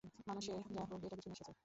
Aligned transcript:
মানুষের 0.27 0.57
যা 0.75 0.81
হোক 0.89 1.01
একটা 1.03 1.17
কিছু 1.17 1.29
নেশা 1.29 1.45
চাই। 1.47 1.55